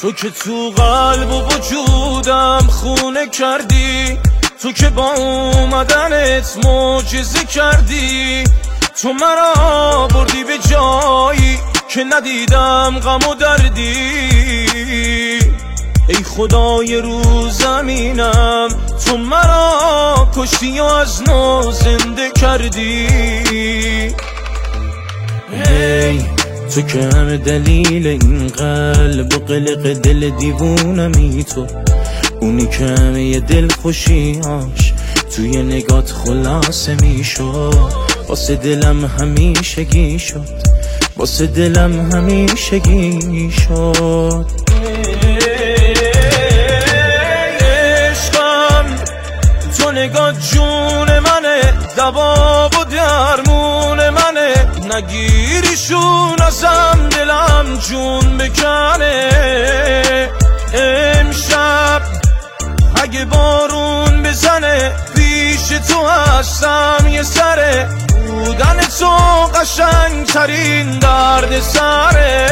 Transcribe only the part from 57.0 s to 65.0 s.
دلم جون بکنه. امشب اگه بارون بزنه